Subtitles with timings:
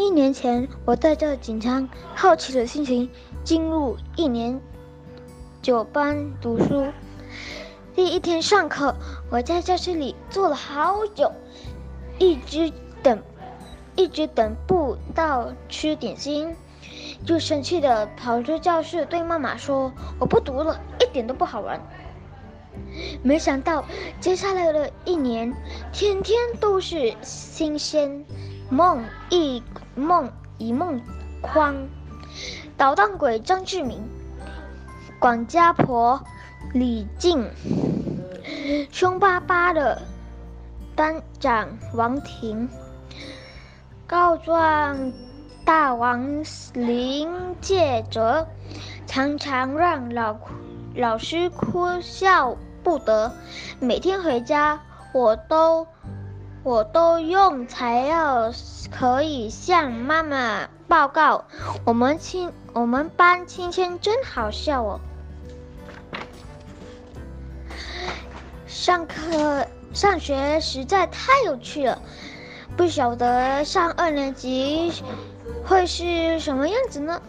[0.00, 3.10] 一年前，我带着紧张、好奇的心情
[3.44, 4.58] 进入一年
[5.60, 6.86] 九班读书。
[7.94, 8.94] 第一天上课，
[9.30, 11.30] 我在教室里坐了好久，
[12.18, 12.72] 一直
[13.02, 13.22] 等，
[13.94, 16.56] 一直等不到吃点心，
[17.26, 21.78] 就生气的跑出教室，对妈妈说：“我不读了，一点都不好玩。”
[23.22, 23.84] 没想到，
[24.18, 25.54] 接下来的一年，
[25.92, 28.24] 天天都是新鲜。
[28.72, 29.60] 梦一
[29.94, 31.00] 梦一梦
[31.40, 31.74] 框，
[32.76, 34.02] 捣蛋鬼张志明，
[35.18, 36.22] 管家婆
[36.72, 37.50] 李静，
[38.90, 40.00] 凶巴巴的
[40.94, 42.68] 班长王婷，
[44.06, 45.12] 告状
[45.64, 47.28] 大王林
[47.60, 48.46] 介哲，
[49.06, 50.36] 常常让老
[50.94, 53.32] 老师哭笑不得。
[53.78, 54.80] 每天回家，
[55.12, 55.86] 我都。
[56.62, 58.52] 我都用材料
[58.90, 61.44] 可以向妈妈报告。
[61.84, 65.00] 我们亲我们班亲亲真好笑哦！
[68.66, 71.98] 上课上学实在太有趣了，
[72.76, 74.92] 不晓得上二年级
[75.64, 77.22] 会是什么样子呢？